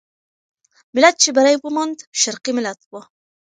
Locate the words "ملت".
0.93-1.15, 2.57-2.79